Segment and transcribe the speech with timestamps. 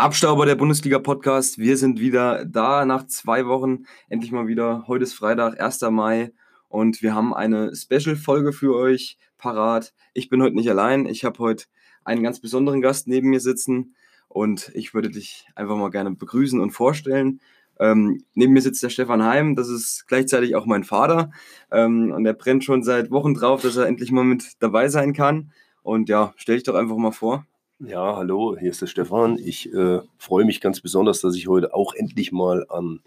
[0.00, 1.58] Abstauber der Bundesliga-Podcast.
[1.58, 3.84] Wir sind wieder da nach zwei Wochen.
[4.08, 4.84] Endlich mal wieder.
[4.88, 5.82] Heute ist Freitag, 1.
[5.90, 6.32] Mai.
[6.70, 9.92] Und wir haben eine Special-Folge für euch parat.
[10.14, 11.04] Ich bin heute nicht allein.
[11.04, 11.66] Ich habe heute
[12.02, 13.94] einen ganz besonderen Gast neben mir sitzen.
[14.28, 17.42] Und ich würde dich einfach mal gerne begrüßen und vorstellen.
[17.78, 21.30] Ähm, neben mir sitzt der Stefan Heim, das ist gleichzeitig auch mein Vater.
[21.70, 25.12] Ähm, und er brennt schon seit Wochen drauf, dass er endlich mal mit dabei sein
[25.12, 25.52] kann.
[25.82, 27.44] Und ja, stell dich doch einfach mal vor.
[27.82, 29.38] Ja, hallo, hier ist der Stefan.
[29.38, 33.00] Ich äh, freue mich ganz besonders, dass ich heute auch endlich mal an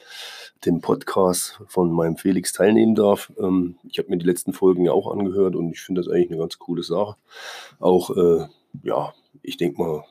[0.65, 3.31] dem Podcast von meinem Felix teilnehmen darf.
[3.37, 6.31] Ähm, ich habe mir die letzten Folgen ja auch angehört und ich finde das eigentlich
[6.31, 7.17] eine ganz coole Sache.
[7.79, 8.47] Auch, äh,
[8.81, 9.13] ja,
[9.43, 10.05] ich denke mal,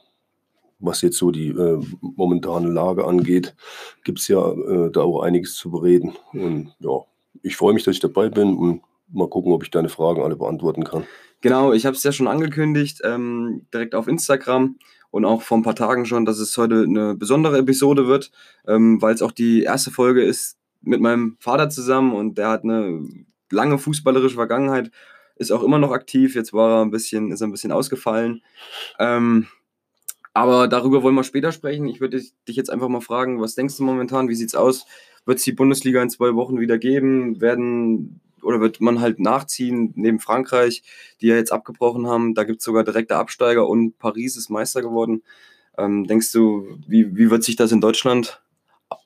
[0.78, 3.56] was jetzt so die äh, momentane Lage angeht,
[4.04, 6.12] gibt es ja äh, da auch einiges zu bereden.
[6.32, 7.00] Und ja,
[7.42, 10.36] ich freue mich, dass ich dabei bin und mal gucken, ob ich deine Fragen alle
[10.36, 11.04] beantworten kann.
[11.42, 14.76] Genau, ich habe es ja schon angekündigt, ähm, direkt auf Instagram
[15.10, 18.30] und auch vor ein paar Tagen schon, dass es heute eine besondere Episode wird,
[18.66, 22.62] ähm, weil es auch die erste Folge ist mit meinem Vater zusammen und der hat
[22.62, 23.06] eine
[23.50, 24.92] lange fußballerische Vergangenheit,
[25.36, 26.36] ist auch immer noch aktiv.
[26.36, 28.42] Jetzt war er ein bisschen, ist er ein bisschen ausgefallen.
[29.00, 29.48] Ähm,
[30.34, 31.88] aber darüber wollen wir später sprechen.
[31.88, 34.28] Ich würde dich jetzt einfach mal fragen, was denkst du momentan?
[34.28, 34.86] Wie sieht's aus?
[35.26, 37.40] Wird es die Bundesliga in zwei Wochen wieder geben?
[37.40, 40.82] Werden oder wird man halt nachziehen neben Frankreich,
[41.20, 42.34] die ja jetzt abgebrochen haben.
[42.34, 45.22] Da gibt es sogar direkte Absteiger und Paris ist Meister geworden.
[45.78, 48.42] Ähm, denkst du, wie, wie wird sich das in Deutschland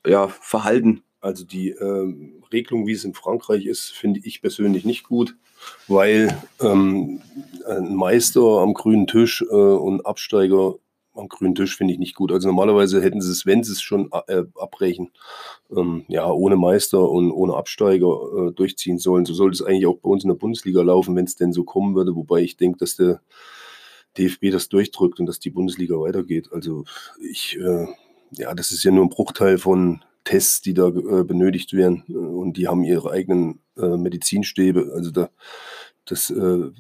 [0.05, 1.03] ja, verhalten?
[1.21, 5.37] Also die ähm, Regelung, wie es in Frankreich ist, finde ich persönlich nicht gut,
[5.89, 7.21] weil ähm,
[7.67, 10.77] ein Meister am grünen Tisch äh, und Absteiger
[11.17, 12.33] am grünen Tisch finde ich nicht gut.
[12.33, 15.11] Also normalerweise hätten sie es, wenn sie es schon äh, abbrechen,
[15.75, 19.25] ähm, ja, ohne Meister und ohne Absteiger äh, durchziehen sollen.
[19.25, 21.65] So sollte es eigentlich auch bei uns in der Bundesliga laufen, wenn es denn so
[21.65, 22.15] kommen würde.
[22.15, 23.21] Wobei ich denke, dass der
[24.19, 26.51] DFB das durchdrückt und dass die Bundesliga weitergeht.
[26.53, 26.85] Also
[27.21, 27.87] ich, äh,
[28.33, 32.03] ja, das ist ja nur ein Bruchteil von Tests, die da äh, benötigt werden.
[32.03, 34.93] Und die haben ihre eigenen äh, Medizinstäbe.
[34.95, 35.31] Also da,
[36.05, 36.71] das, äh,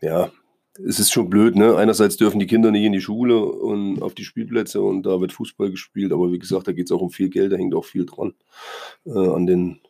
[0.00, 0.30] ja,
[0.78, 1.76] es ist schon blöd, ne?
[1.76, 5.32] Einerseits dürfen die Kinder nicht in die Schule und auf die Spielplätze und da wird
[5.32, 7.84] Fußball gespielt, aber wie gesagt, da geht es auch um viel Geld, da hängt auch
[7.84, 8.34] viel dran
[9.04, 9.80] äh, an den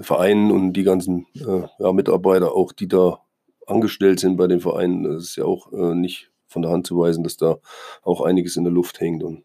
[0.00, 3.20] Vereinen und die ganzen äh, ja, Mitarbeiter, auch die da
[3.66, 5.04] angestellt sind bei den Vereinen.
[5.04, 7.58] Das ist ja auch äh, nicht von der Hand zu weisen, dass da
[8.02, 9.44] auch einiges in der Luft hängt und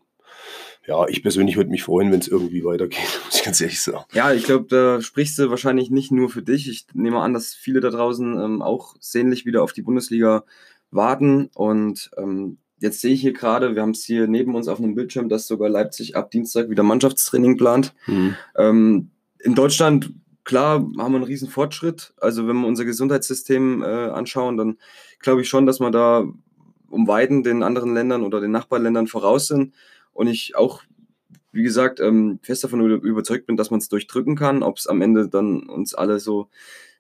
[0.88, 4.06] ja, ich persönlich würde mich freuen, wenn es irgendwie weitergeht, muss ich ganz ehrlich sagen.
[4.14, 6.70] Ja, ich glaube, da sprichst du wahrscheinlich nicht nur für dich.
[6.70, 10.46] Ich nehme an, dass viele da draußen ähm, auch sehnlich wieder auf die Bundesliga
[10.92, 11.50] warten.
[11.54, 14.96] Und ähm, jetzt sehe ich hier gerade, wir haben es hier neben uns auf einem
[14.96, 17.94] Bildschirm, dass sogar Leipzig ab Dienstag wieder Mannschaftstraining plant.
[18.06, 18.36] Mhm.
[18.56, 19.10] Ähm,
[19.40, 22.14] in Deutschland, klar, haben wir einen riesen Fortschritt.
[22.20, 24.78] Also wenn wir unser Gesundheitssystem äh, anschauen, dann
[25.20, 26.26] glaube ich schon, dass wir da
[26.90, 29.74] um Weiden den anderen Ländern oder den Nachbarländern voraus sind.
[30.14, 30.82] Und ich auch,
[31.52, 34.64] wie gesagt, ähm, fest davon überzeugt bin, dass man es durchdrücken kann.
[34.64, 36.50] Ob es am Ende dann uns alle so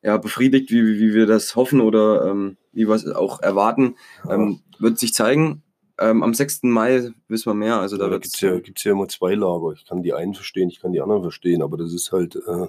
[0.03, 3.95] ja, befriedigt, wie, wie wir das hoffen oder ähm, wie wir es auch erwarten,
[4.29, 5.63] ähm, wird sich zeigen.
[5.99, 6.63] Ähm, am 6.
[6.63, 7.79] Mai wissen wir mehr.
[7.79, 9.73] Also da ja, da gibt es ja, gibt's ja immer zwei Lager.
[9.73, 12.67] Ich kann die einen verstehen, ich kann die anderen verstehen, aber das ist halt, äh,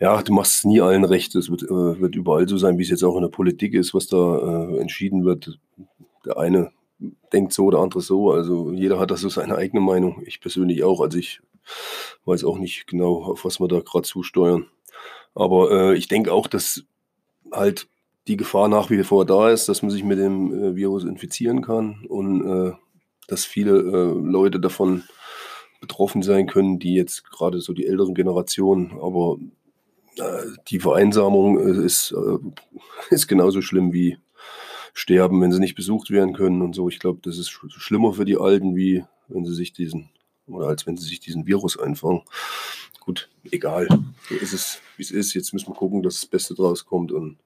[0.00, 1.34] ja, du machst es nie allen recht.
[1.36, 3.94] Es wird, äh, wird überall so sein, wie es jetzt auch in der Politik ist,
[3.94, 5.58] was da äh, entschieden wird.
[6.24, 6.72] Der eine
[7.32, 8.32] denkt so, der andere so.
[8.32, 10.22] Also jeder hat da so seine eigene Meinung.
[10.26, 11.00] Ich persönlich auch.
[11.00, 11.40] Also ich
[12.24, 14.66] weiß auch nicht genau, auf was wir da gerade zusteuern.
[15.34, 16.84] Aber äh, ich denke auch, dass
[17.52, 17.88] halt
[18.26, 21.62] die Gefahr nach wie vor da ist, dass man sich mit dem äh, Virus infizieren
[21.62, 22.72] kann und äh,
[23.28, 25.04] dass viele äh, Leute davon
[25.80, 29.38] betroffen sein können, die jetzt gerade so die älteren Generationen, aber
[30.16, 32.14] äh, die Vereinsamung äh, ist,
[33.10, 34.18] ist genauso schlimm wie
[34.92, 36.88] sterben, wenn sie nicht besucht werden können und so.
[36.88, 40.10] Ich glaube, das ist schlimmer für die Alten, wie wenn sie sich diesen,
[40.46, 42.22] oder als wenn sie sich diesen Virus einfangen
[43.00, 43.88] gut, egal.
[44.28, 45.34] So ist es, wie es ist.
[45.34, 47.38] Jetzt müssen wir gucken, dass das Beste draus kommt und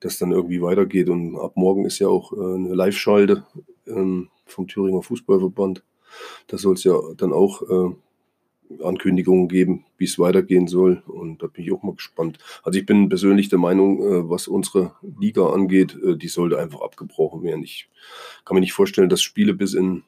[0.00, 1.08] das dann irgendwie weitergeht.
[1.08, 3.44] Und ab morgen ist ja auch äh, eine Live-Schalte
[3.86, 5.82] ähm, vom Thüringer Fußballverband.
[6.48, 11.02] Da soll es ja dann auch äh, Ankündigungen geben, wie es weitergehen soll.
[11.06, 12.38] Und da bin ich auch mal gespannt.
[12.62, 17.42] Also ich bin persönlich der Meinung, äh, was unsere Liga angeht, die sollte einfach abgebrochen
[17.42, 17.62] werden.
[17.62, 17.88] Ich
[18.44, 20.02] kann mir nicht vorstellen, dass Spiele bis in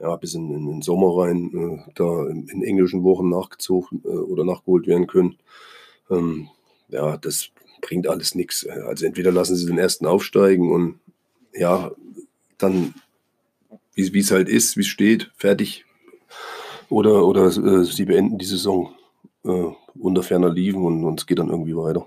[0.00, 4.08] ja, bis in, in den Sommer rein äh, da in, in, englischen Wochen nachgezogen äh,
[4.08, 5.36] oder nachgeholt werden können.
[6.10, 6.48] Ähm,
[6.88, 7.50] ja, das
[7.80, 8.66] bringt alles nichts.
[8.66, 11.00] Also entweder lassen sie den ersten aufsteigen und
[11.52, 11.92] ja,
[12.58, 12.94] dann,
[13.94, 15.84] wie es halt ist, wie es steht, fertig.
[16.88, 18.94] Oder, oder äh, sie beenden die Saison
[19.44, 19.64] äh,
[19.98, 22.06] unter ferner Liefen und, und es geht dann irgendwie weiter.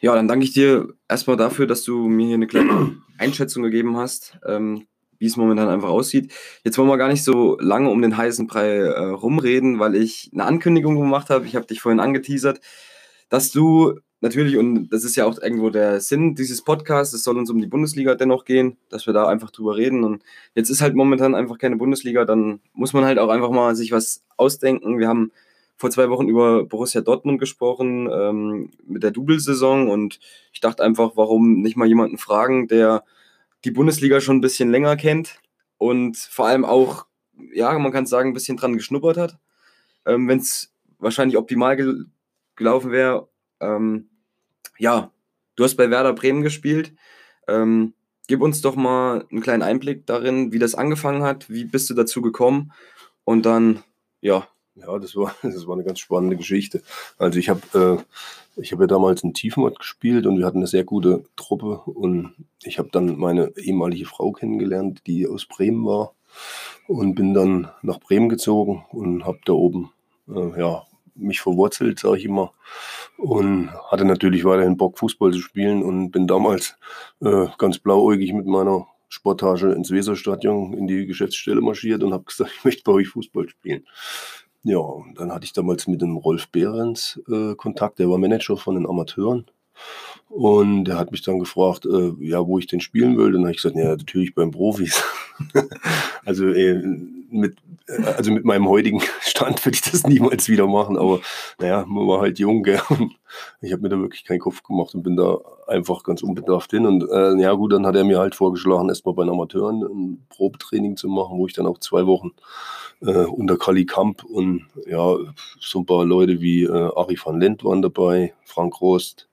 [0.00, 3.96] Ja, dann danke ich dir erstmal dafür, dass du mir hier eine kleine Einschätzung gegeben
[3.96, 4.36] hast.
[4.44, 4.86] Ähm,
[5.22, 6.32] wie es momentan einfach aussieht.
[6.64, 10.30] Jetzt wollen wir gar nicht so lange um den heißen Brei äh, rumreden, weil ich
[10.34, 11.46] eine Ankündigung gemacht habe.
[11.46, 12.60] Ich habe dich vorhin angeteasert,
[13.28, 17.38] dass du natürlich, und das ist ja auch irgendwo der Sinn dieses Podcasts, es soll
[17.38, 20.02] uns um die Bundesliga dennoch gehen, dass wir da einfach drüber reden.
[20.02, 20.24] Und
[20.56, 23.92] jetzt ist halt momentan einfach keine Bundesliga, dann muss man halt auch einfach mal sich
[23.92, 24.98] was ausdenken.
[24.98, 25.30] Wir haben
[25.76, 30.18] vor zwei Wochen über Borussia Dortmund gesprochen, ähm, mit der Double-Saison und
[30.52, 33.04] ich dachte einfach, warum nicht mal jemanden fragen, der
[33.64, 35.40] die Bundesliga schon ein bisschen länger kennt
[35.78, 37.06] und vor allem auch,
[37.52, 39.38] ja, man kann sagen, ein bisschen dran geschnuppert hat.
[40.06, 42.06] Ähm, Wenn es wahrscheinlich optimal gel
[42.56, 43.28] gelaufen wäre,
[43.60, 44.10] ähm,
[44.78, 45.10] ja,
[45.56, 46.92] du hast bei Werder Bremen gespielt.
[47.48, 47.94] Ähm,
[48.28, 51.94] gib uns doch mal einen kleinen Einblick darin, wie das angefangen hat, wie bist du
[51.94, 52.72] dazu gekommen
[53.24, 53.82] und dann,
[54.20, 54.48] ja.
[54.74, 56.82] Ja, das war, das war eine ganz spannende Geschichte.
[57.18, 57.60] Also ich habe
[57.96, 61.80] äh, ich hab ja damals in Tiefenort gespielt und wir hatten eine sehr gute Truppe
[61.90, 66.14] und ich habe dann meine ehemalige Frau kennengelernt, die aus Bremen war
[66.86, 69.90] und bin dann nach Bremen gezogen und habe da oben
[70.28, 70.82] äh, ja,
[71.14, 72.52] mich verwurzelt, sage ich immer.
[73.16, 76.76] Und hatte natürlich weiterhin Bock, Fußball zu spielen und bin damals
[77.20, 82.52] äh, ganz blauäugig mit meiner Sporttasche ins Weserstadion in die Geschäftsstelle marschiert und habe gesagt,
[82.58, 83.86] ich möchte bei euch Fußball spielen.
[84.64, 88.56] Ja, und dann hatte ich damals mit dem Rolf Behrens äh, Kontakt, der war Manager
[88.56, 89.46] von den Amateuren.
[90.28, 93.32] Und er hat mich dann gefragt, äh, ja, wo ich denn spielen will.
[93.32, 95.02] Dann habe ich gesagt, ja, natürlich beim Profis.
[96.24, 96.80] also äh,
[97.30, 97.56] mit,
[98.16, 101.20] also mit meinem heutigen Stand würde ich das niemals wieder machen, aber
[101.58, 102.80] naja, man war halt jung, gell?
[102.88, 103.14] Und
[103.60, 106.86] ich habe mir da wirklich keinen Kopf gemacht und bin da einfach ganz unbedarft hin.
[106.86, 110.26] Und äh, ja gut, dann hat er mir halt vorgeschlagen, erstmal bei den Amateuren ein
[110.28, 112.32] Probetraining zu machen, wo ich dann auch zwei Wochen
[113.00, 115.16] äh, unter Kali Kamp und ja,
[115.60, 119.28] so ein paar Leute wie äh, Ari van Lent waren dabei, Frank Rost,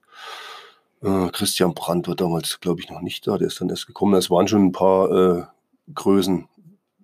[1.01, 4.15] äh, Christian Brandt war damals, glaube ich, noch nicht da, der ist dann erst gekommen.
[4.15, 5.43] Es waren schon ein paar äh,
[5.93, 6.47] Größen,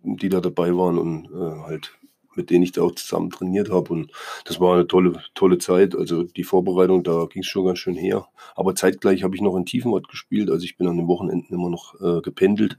[0.05, 1.97] die da dabei waren und äh, halt
[2.35, 3.93] mit denen ich da auch zusammen trainiert habe.
[3.93, 4.11] Und
[4.45, 5.95] das war eine tolle, tolle Zeit.
[5.95, 8.27] Also die Vorbereitung, da ging es schon ganz schön her.
[8.55, 10.49] Aber zeitgleich habe ich noch in Tiefenort gespielt.
[10.49, 12.77] Also ich bin an den Wochenenden immer noch äh, gependelt,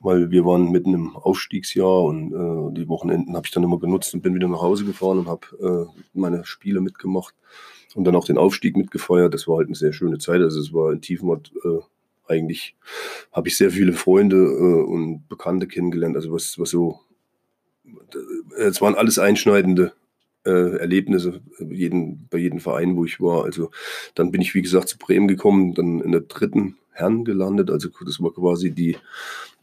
[0.00, 4.14] weil wir waren mitten im Aufstiegsjahr und äh, die Wochenenden habe ich dann immer genutzt
[4.14, 7.34] und bin wieder nach Hause gefahren und habe äh, meine Spiele mitgemacht
[7.94, 9.34] und dann auch den Aufstieg mitgefeiert.
[9.34, 10.40] Das war halt eine sehr schöne Zeit.
[10.40, 11.80] Also es war in Tiefenort äh,
[12.28, 12.76] eigentlich,
[13.32, 16.16] habe ich sehr viele Freunde äh, und Bekannte kennengelernt.
[16.16, 17.00] Also was, was so,
[18.56, 19.92] äh, es waren alles einschneidende
[20.44, 23.44] äh, Erlebnisse jeden, bei jedem Verein, wo ich war.
[23.44, 23.70] Also
[24.14, 27.70] dann bin ich, wie gesagt, zu Bremen gekommen, dann in der dritten Herren gelandet.
[27.70, 28.96] Also das war quasi die,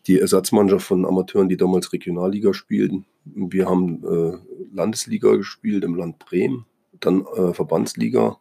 [0.07, 3.05] die Ersatzmannschaft von Amateuren, die damals Regionalliga spielten.
[3.25, 4.37] Wir haben äh,
[4.73, 6.65] Landesliga gespielt im Land Bremen
[6.99, 8.37] dann äh, Verbandsliga.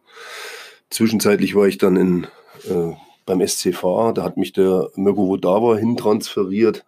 [0.90, 2.26] Zwischenzeitlich war ich dann in,
[2.68, 2.92] äh,
[3.26, 6.84] beim SCV, da hat mich der Mirko Vodava hintransferiert,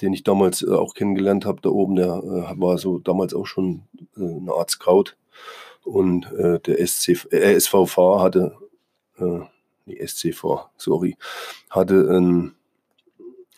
[0.00, 1.96] den ich damals äh, auch kennengelernt habe da oben.
[1.96, 3.82] Der äh, war so damals auch schon
[4.16, 5.16] äh, eine Art Scout.
[5.84, 8.56] Und äh, der SC, SVV hatte,
[9.86, 11.16] die SCV, sorry,
[11.70, 12.54] hatte ein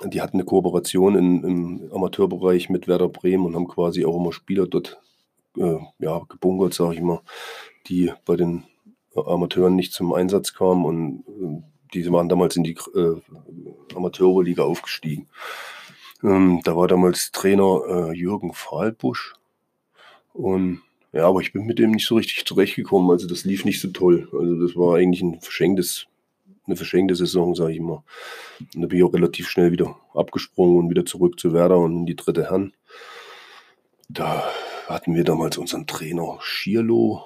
[0.04, 4.32] die hatten eine Kooperation in, im Amateurbereich mit Werder Bremen und haben quasi auch immer
[4.32, 5.00] Spieler dort
[5.56, 7.20] äh, ja, gebunkert, sage ich mal,
[7.86, 8.64] die bei den
[9.14, 13.16] Amateuren nicht zum Einsatz kamen und diese waren damals in die äh,
[13.94, 15.28] Amateurliga aufgestiegen.
[16.22, 19.34] Ähm, da war damals Trainer äh, Jürgen Fahlbusch
[20.32, 20.82] und
[21.14, 23.08] ja, aber ich bin mit dem nicht so richtig zurechtgekommen.
[23.08, 24.28] Also das lief nicht so toll.
[24.32, 26.06] Also das war eigentlich ein verschenktes,
[26.66, 28.02] eine verschenkte Saison, sage ich mal.
[28.74, 31.98] Und da bin ich auch relativ schnell wieder abgesprungen und wieder zurück zu Werder und
[31.98, 32.72] in die dritte Herren.
[34.08, 34.42] Da
[34.88, 37.22] hatten wir damals unseren Trainer Schierlo.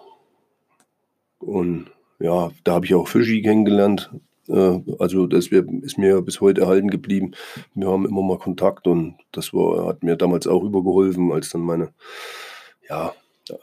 [1.38, 4.10] Und ja, da habe ich auch Fischi kennengelernt.
[4.49, 7.33] Äh, also das ist mir bis heute erhalten geblieben.
[7.75, 11.62] Wir haben immer mal Kontakt und das war, hat mir damals auch übergeholfen, als dann
[11.62, 11.93] meine,
[12.88, 13.12] ja,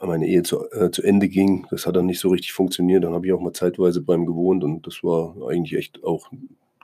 [0.04, 1.66] meine Ehe zu, äh, zu Ende ging.
[1.70, 3.04] Das hat dann nicht so richtig funktioniert.
[3.04, 6.30] Dann habe ich auch mal zeitweise beim gewohnt und das war eigentlich echt auch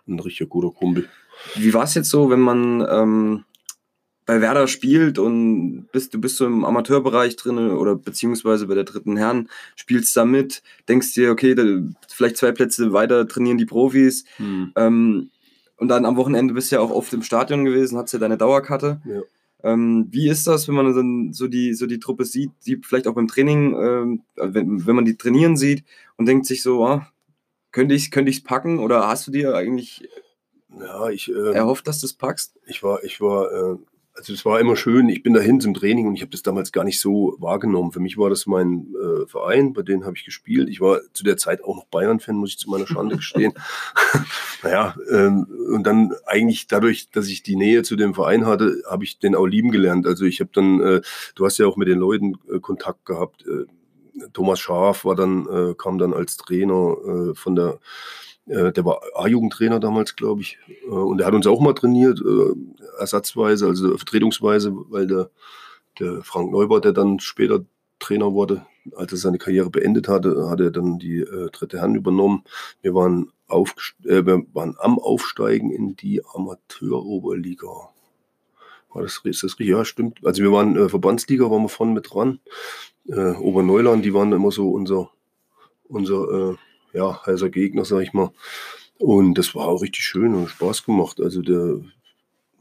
[0.06, 1.08] ein richtig guter Kumpel.
[1.54, 3.44] Wie war es jetzt so, wenn man ähm,
[4.24, 8.84] bei Werder spielt und bist, du bist so im Amateurbereich drin oder beziehungsweise bei der
[8.84, 11.64] dritten Herren, spielst da mit, denkst dir, okay, da,
[12.08, 14.24] vielleicht zwei Plätze weiter trainieren die Profis.
[14.36, 14.72] Hm.
[14.76, 15.30] Ähm,
[15.76, 18.38] und dann am Wochenende bist du ja auch oft im Stadion gewesen, hast ja deine
[18.38, 19.00] Dauerkarte.
[19.04, 19.22] Ja.
[19.64, 23.06] Ähm, wie ist das, wenn man dann so die, so die Truppe sieht, die vielleicht
[23.06, 25.84] auch beim Training, ähm, wenn, wenn man die trainieren sieht
[26.16, 27.08] und denkt sich so, ah,
[27.70, 30.08] könnte ich es könnte packen oder hast du dir eigentlich
[30.78, 32.58] ja, ich, äh, erhofft, dass du es packst?
[32.66, 33.76] Ich war, ich war äh,
[34.14, 36.70] also es war immer schön, ich bin dahin zum Training und ich habe das damals
[36.70, 37.92] gar nicht so wahrgenommen.
[37.92, 40.68] Für mich war das mein äh, Verein, bei dem habe ich gespielt.
[40.68, 43.54] Ich war zu der Zeit auch noch Bayern-Fan, muss ich zu meiner Schande gestehen.
[44.62, 49.04] naja, ähm, und dann eigentlich dadurch, dass ich die Nähe zu dem Verein hatte, habe
[49.04, 50.06] ich den auch lieben gelernt.
[50.06, 51.00] Also ich habe dann, äh,
[51.34, 53.46] du hast ja auch mit den Leuten äh, Kontakt gehabt.
[53.46, 53.64] Äh,
[54.34, 57.80] Thomas Schaf war dann, äh, kam dann als Trainer äh, von der
[58.46, 60.58] äh, der war A-Jugendtrainer damals, glaube ich.
[60.84, 62.54] Äh, und der hat uns auch mal trainiert, äh,
[62.98, 65.30] ersatzweise, also vertretungsweise, weil der,
[66.00, 67.64] der Frank Neubert, der dann später
[67.98, 72.42] Trainer wurde, als er seine Karriere beendet hatte, hat er dann die dritte Hand übernommen.
[72.80, 77.68] Wir waren, wir waren am Aufsteigen in die Amateuroberliga.
[78.92, 79.68] War das, ist das richtig?
[79.68, 80.18] Ja, stimmt.
[80.24, 82.40] Also wir waren Verbandsliga, waren wir vorne mit dran.
[83.06, 85.10] Oberneuland, die waren immer so unser,
[85.84, 86.56] unser
[86.92, 88.30] ja, heißer Gegner, sag ich mal.
[88.98, 91.20] Und das war auch richtig schön und Spaß gemacht.
[91.20, 91.80] Also der,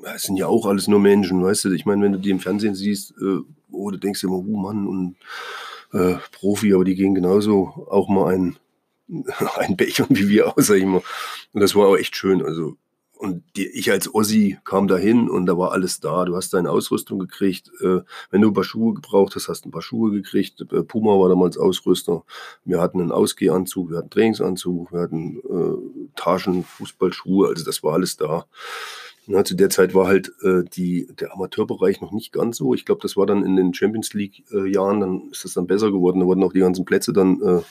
[0.01, 1.71] das sind ja auch alles nur Menschen, weißt du.
[1.71, 3.39] Ich meine, wenn du die im Fernsehen siehst, äh,
[3.71, 5.15] oh, du denkst immer, oh Mann, und
[5.93, 8.57] äh, Profi, aber die gehen genauso auch mal ein,
[9.57, 11.03] ein Bechern wie wir aus, sag ich mal.
[11.53, 12.43] Und das war auch echt schön.
[12.43, 12.77] Also
[13.21, 16.25] und die, ich als Ossi kam dahin und da war alles da.
[16.25, 17.69] Du hast deine Ausrüstung gekriegt.
[17.79, 17.99] Äh,
[18.31, 20.59] wenn du ein paar Schuhe gebraucht hast, hast du ein paar Schuhe gekriegt.
[20.61, 22.23] Äh, Puma war damals Ausrüster.
[22.65, 27.47] Wir hatten einen Ausgehanzug, wir hatten Trainingsanzug, wir hatten äh, Taschen, Fußballschuhe.
[27.47, 28.47] Also das war alles da.
[29.27, 32.73] Ja, zu der Zeit war halt äh, die, der Amateurbereich noch nicht ganz so.
[32.73, 35.91] Ich glaube, das war dann in den Champions League-Jahren, äh, dann ist das dann besser
[35.91, 36.21] geworden.
[36.21, 37.61] Da wurden auch die ganzen Plätze dann äh,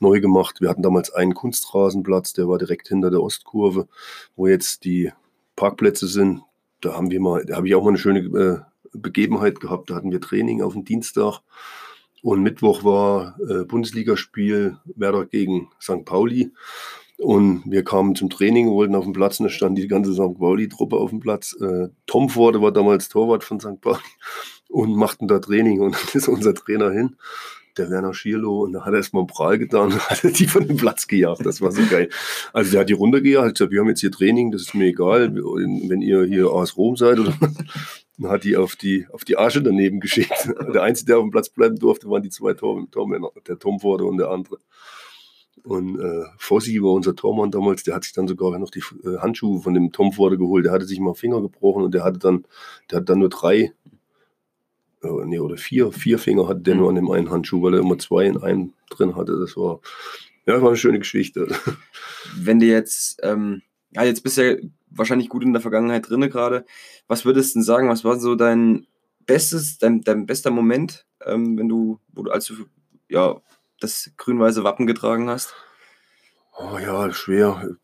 [0.00, 0.60] neu gemacht.
[0.60, 3.88] Wir hatten damals einen Kunstrasenplatz, der war direkt hinter der Ostkurve,
[4.36, 5.12] wo jetzt die
[5.56, 6.42] Parkplätze sind.
[6.80, 8.60] Da haben wir mal, da habe ich auch mal eine schöne äh,
[8.92, 9.90] Begebenheit gehabt.
[9.90, 11.40] Da hatten wir Training auf dem Dienstag
[12.22, 16.04] und Mittwoch war äh, Bundesligaspiel Werder gegen St.
[16.04, 16.52] Pauli.
[17.18, 20.38] Und wir kamen zum Training, wollten auf dem Platz und da stand die ganze St.
[20.38, 21.54] Pauli-Truppe auf dem Platz.
[21.60, 23.80] Äh, Tom Forde war damals Torwart von St.
[23.80, 23.98] Pauli
[24.68, 27.16] und machten da Training und dann ist unser Trainer hin
[27.76, 30.66] der Werner Schierlo, und da hat er erstmal einen Prahl getan und hat die von
[30.66, 31.44] dem Platz gejagt.
[31.44, 32.08] Das war so geil.
[32.52, 34.86] Also der hat die runtergejagt, hat gesagt, wir haben jetzt hier Training, das ist mir
[34.86, 37.34] egal, wenn ihr hier aus Rom seid oder
[38.18, 40.48] dann hat die auf die, auf die Asche daneben geschickt.
[40.74, 43.80] Der Einzige, der auf dem Platz bleiben durfte, waren die zwei Tor Tormänner, der Tom
[43.80, 44.58] Forde und der andere.
[45.64, 49.16] Und äh, Fossi war unser Tormann damals, der hat sich dann sogar noch die äh,
[49.18, 50.66] Handschuhe von dem Tom Forde geholt.
[50.66, 52.44] Der hatte sich mal Finger gebrochen und der hatte dann,
[52.90, 53.72] der hat dann nur drei
[55.24, 57.98] nee, oder vier, vier Finger hatte der nur an dem einen Handschuh, weil er immer
[57.98, 59.38] zwei in einem drin hatte.
[59.38, 59.80] Das war,
[60.46, 61.48] ja, war eine schöne Geschichte.
[62.36, 64.56] Wenn du jetzt, ähm, ja, jetzt bist du ja
[64.90, 66.64] wahrscheinlich gut in der Vergangenheit drinne gerade.
[67.06, 68.86] Was würdest du denn sagen, was war so dein
[69.26, 72.54] bestes, dein, dein bester Moment, ähm, wenn du, wo du, als du
[73.08, 73.40] ja,
[73.80, 75.54] das grün-weiße Wappen getragen hast?
[76.56, 77.76] Oh ja, schwer.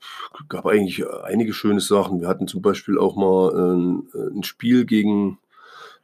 [0.48, 2.20] Gab eigentlich einige schöne Sachen.
[2.20, 5.38] Wir hatten zum Beispiel auch mal ein, ein Spiel gegen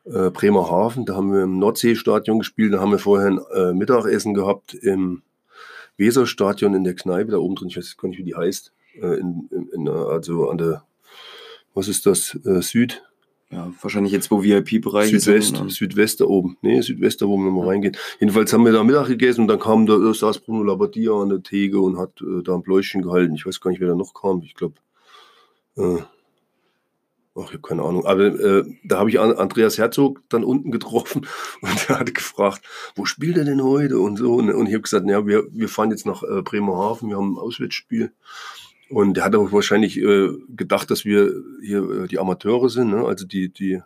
[0.07, 1.05] äh, Bremerhaven.
[1.05, 2.73] Da haben wir im Nordseestadion gespielt.
[2.73, 5.23] Da haben wir vorher ein äh, Mittagessen gehabt im
[5.97, 7.69] Weserstadion in der Kneipe da oben drin.
[7.69, 8.73] Ich weiß gar nicht, wie die heißt.
[9.01, 10.85] Äh, in, in, also an der,
[11.75, 12.39] was ist das?
[12.45, 13.03] Äh, Süd.
[13.51, 16.57] Ja, wahrscheinlich jetzt, wo VIP-Bereich Südwest, sind, Südwest da oben.
[16.63, 17.69] Nee, Südwest da, wo wir mal ja.
[17.69, 17.97] reingehen.
[18.19, 21.29] Jedenfalls haben wir da Mittag gegessen und dann kam da, da saß Bruno Labbadia an
[21.29, 23.37] der Theke und hat äh, da ein Bläuschen gehalten.
[23.37, 24.43] Ich weiß gar nicht, wer da noch kam.
[24.43, 24.75] Ich glaube,
[25.77, 26.03] äh,
[27.39, 28.07] Ach, ich habe keine Ahnung.
[28.07, 31.27] Aber äh, da habe ich Andreas Herzog dann unten getroffen
[31.61, 32.63] und er hat gefragt,
[32.95, 34.35] wo spielt er denn heute und so.
[34.35, 37.35] Und, und ich habe gesagt, ja, wir, wir fahren jetzt nach äh, Bremerhaven, wir haben
[37.35, 38.13] ein Auswärtsspiel.
[38.89, 43.05] Und der hat aber wahrscheinlich äh, gedacht, dass wir hier äh, die Amateure sind, ne?
[43.05, 43.83] also die, die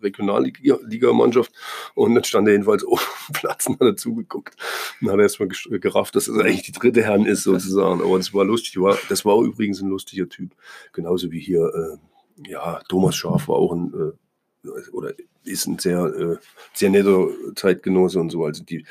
[0.00, 1.52] Regionalliga-Mannschaft.
[1.94, 4.56] Und dann stand er jedenfalls auf dem Platz und hat zugeguckt.
[5.00, 8.00] Und dann hat er erstmal gerafft, dass es eigentlich die dritte Herren ist, sozusagen.
[8.00, 8.78] Aber das war lustig.
[9.10, 10.54] Das war übrigens ein lustiger Typ.
[10.92, 12.11] Genauso wie hier äh,
[12.46, 15.12] ja, Thomas Schaf war auch ein, äh, oder
[15.44, 16.36] ist ein sehr, äh,
[16.72, 18.44] sehr netter Zeitgenosse und so.
[18.44, 18.86] Also die,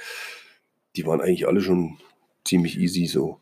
[0.96, 1.98] die waren eigentlich alle schon
[2.43, 3.39] ziemlich easy so.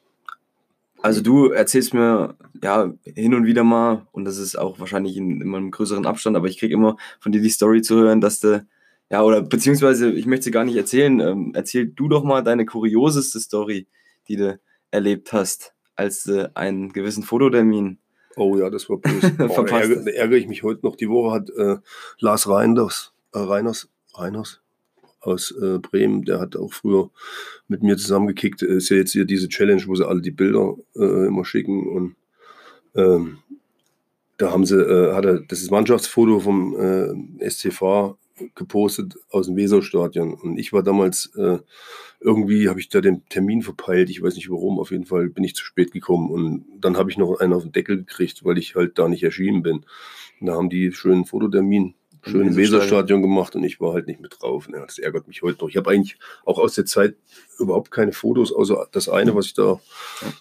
[1.02, 5.40] Also du erzählst mir ja hin und wieder mal, und das ist auch wahrscheinlich in
[5.40, 8.42] immer einem größeren Abstand, aber ich kriege immer von dir die Story zu hören, dass
[8.42, 8.68] du,
[9.10, 11.20] ja, oder beziehungsweise ich möchte sie gar nicht erzählen.
[11.22, 13.88] Ähm, erzähl du doch mal deine kurioseste Story,
[14.28, 14.60] die du
[14.92, 18.00] erlebt hast, als du einen gewissen Fototermin
[18.36, 19.34] Oh ja, das war böse.
[19.40, 20.96] Oh, da ärgere, ärgere, ich mich heute noch.
[20.96, 21.78] Die Woche hat äh,
[22.20, 24.62] Lars Reinders, äh, Reiners, Reiners
[25.22, 27.10] aus äh, Bremen, der hat auch früher
[27.68, 28.62] mit mir zusammengekickt.
[28.62, 32.16] Ist ja jetzt hier diese Challenge, wo sie alle die Bilder äh, immer schicken und
[32.96, 33.40] ähm,
[34.38, 38.16] da haben sie, äh, hat er das ist Mannschaftsfoto vom äh, SCV
[38.56, 40.34] gepostet aus dem Weserstadion.
[40.34, 41.60] Und ich war damals, äh,
[42.20, 44.10] irgendwie habe ich da den Termin verpeilt.
[44.10, 44.80] Ich weiß nicht warum.
[44.80, 46.30] Auf jeden Fall bin ich zu spät gekommen.
[46.30, 49.24] Und dann habe ich noch einen auf den Deckel gekriegt, weil ich halt da nicht
[49.24, 49.86] erschienen bin.
[50.40, 54.20] Und da haben die schönen Fototermin schön im Weserstadion gemacht und ich war halt nicht
[54.20, 54.68] mit drauf.
[54.68, 54.82] Ne?
[54.86, 55.70] Das ärgert mich heute noch.
[55.70, 57.16] Ich habe eigentlich auch aus der Zeit
[57.60, 59.80] überhaupt keine Fotos, außer das eine, was ich da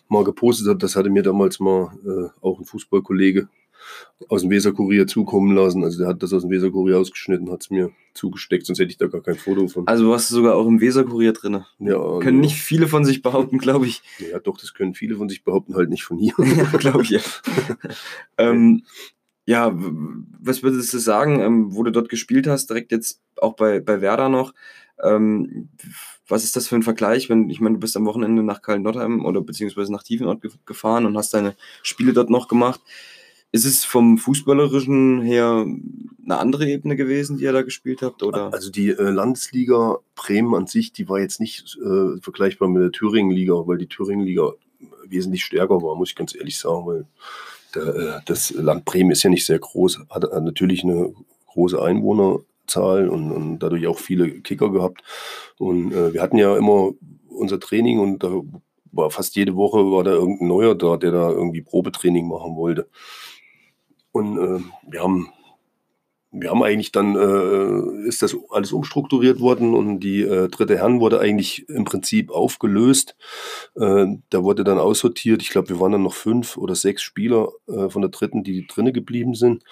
[0.08, 0.78] mal gepostet habe.
[0.78, 3.48] Das hatte mir damals mal äh, auch ein Fußballkollege
[4.28, 5.84] aus dem Weserkurier zukommen lassen.
[5.84, 8.96] Also der hat das aus dem Weserkurier ausgeschnitten, hat es mir zugesteckt, sonst hätte ich
[8.96, 9.86] da gar kein Foto von.
[9.86, 11.64] Also du hast sogar auch im Weserkurier drin.
[11.78, 12.42] Ja, können ja.
[12.42, 14.02] nicht viele von sich behaupten, glaube ich.
[14.18, 16.34] Ja, doch, das können viele von sich behaupten, halt nicht von hier.
[16.56, 17.20] ja, glaube ich, ja.
[18.38, 18.82] ähm,
[19.46, 23.80] ja, was würdest du sagen, ähm, wo du dort gespielt hast, direkt jetzt auch bei,
[23.80, 24.52] bei Werder noch?
[25.02, 25.70] Ähm,
[26.26, 29.24] was ist das für ein Vergleich, wenn, ich meine, du bist am Wochenende nach Köln-Nottheim
[29.24, 32.80] oder beziehungsweise nach Tiefenort gefahren und hast deine Spiele dort noch gemacht.
[33.50, 35.66] Ist es vom Fußballerischen her
[36.24, 38.22] eine andere Ebene gewesen, die ihr da gespielt habt?
[38.22, 38.52] Oder?
[38.52, 42.92] Also die äh, Landesliga Bremen an sich, die war jetzt nicht äh, vergleichbar mit der
[42.92, 44.52] Thüringen-Liga, weil die Thüringen-Liga
[45.06, 47.06] wesentlich stärker war, muss ich ganz ehrlich sagen, weil
[47.74, 51.14] der, äh, das Land Bremen ist ja nicht sehr groß, hat, natürlich eine
[51.46, 55.02] große Einwohnerzahl und, und, dadurch auch viele Kicker gehabt.
[55.58, 56.92] Und äh, wir hatten ja immer
[57.28, 58.42] unser Training und da
[58.92, 62.88] war fast jede Woche war da irgendein Neuer da, der da irgendwie Probetraining machen wollte.
[64.18, 64.60] Und äh,
[64.90, 65.32] wir haben
[66.30, 71.00] wir haben eigentlich dann, äh, ist das alles umstrukturiert worden und die äh, dritte Herren
[71.00, 73.16] wurde eigentlich im Prinzip aufgelöst.
[73.76, 75.40] Äh, da wurde dann aussortiert.
[75.40, 78.66] Ich glaube, wir waren dann noch fünf oder sechs Spieler äh, von der dritten, die
[78.66, 79.64] drinnen geblieben sind.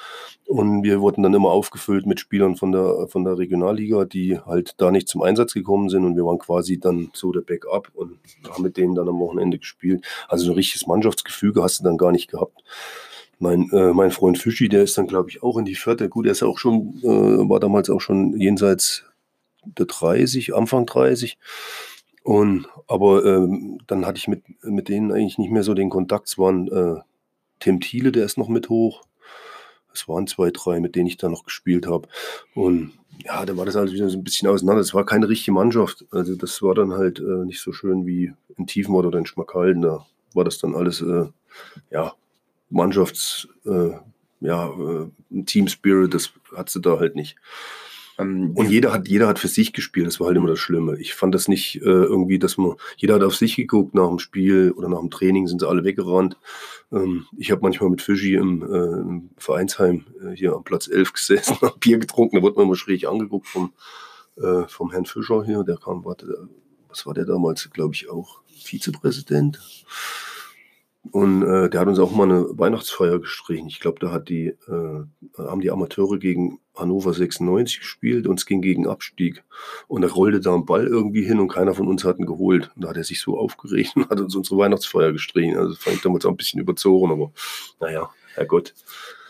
[0.46, 4.74] Und wir wurden dann immer aufgefüllt mit Spielern von der, von der Regionalliga, die halt
[4.78, 6.06] da nicht zum Einsatz gekommen sind.
[6.06, 9.58] Und wir waren quasi dann so der Backup und haben mit denen dann am Wochenende
[9.58, 10.06] gespielt.
[10.26, 12.62] Also ein richtiges Mannschaftsgefüge hast du dann gar nicht gehabt.
[13.38, 16.08] Mein, äh, mein Freund Fischi, der ist dann, glaube ich, auch in die vierte.
[16.08, 19.04] Gut, er ist auch schon, äh, war damals auch schon jenseits
[19.64, 21.38] der 30, Anfang 30.
[22.22, 26.28] Und, aber ähm, dann hatte ich mit, mit denen eigentlich nicht mehr so den Kontakt.
[26.28, 27.00] Es waren äh,
[27.60, 29.04] Tim Thiele, der ist noch mit hoch.
[29.92, 32.08] Es waren zwei, drei, mit denen ich da noch gespielt habe.
[32.54, 32.92] Und
[33.24, 34.80] ja, da war das alles wieder so ein bisschen auseinander.
[34.80, 36.04] Es war keine richtige Mannschaft.
[36.10, 39.82] Also das war dann halt äh, nicht so schön wie in Tiefenort oder in Schmackhalden.
[39.82, 41.26] Da war das dann alles, äh,
[41.90, 42.12] ja,
[42.70, 43.90] Mannschafts, äh,
[44.40, 47.36] ja, äh, Team Spirit, das hat sie da halt nicht.
[48.18, 50.98] Ähm, und jeder hat, jeder hat für sich gespielt, das war halt immer das Schlimme.
[50.98, 54.18] Ich fand das nicht äh, irgendwie, dass man, jeder hat auf sich geguckt nach dem
[54.18, 56.38] Spiel oder nach dem Training, sind sie alle weggerannt.
[56.92, 61.12] Ähm, ich habe manchmal mit Fischi im, äh, im Vereinsheim äh, hier am Platz 11
[61.12, 63.72] gesessen, hab Bier getrunken, da wurde man immer schräg angeguckt vom,
[64.36, 66.48] äh, vom Herrn Fischer hier, der kam, warte,
[66.88, 69.60] was war der damals, glaube ich, auch Vizepräsident?
[71.12, 73.68] Und äh, der hat uns auch mal eine Weihnachtsfeier gestrichen.
[73.68, 75.04] Ich glaube, da hat die, äh,
[75.38, 79.44] haben die Amateure gegen Hannover 96 gespielt und es ging gegen Abstieg.
[79.88, 82.70] Und da rollte da ein Ball irgendwie hin und keiner von uns hat ihn geholt.
[82.74, 85.56] Und da hat er sich so aufgeregt und hat uns unsere Weihnachtsfeier gestrichen.
[85.56, 87.32] Also fand ich damals auch ein bisschen überzogen, aber
[87.80, 88.74] naja, Herrgott.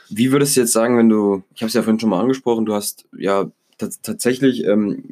[0.09, 2.65] Wie würdest du jetzt sagen, wenn du, ich habe es ja vorhin schon mal angesprochen,
[2.65, 5.03] du hast ja tatsächlich ähm,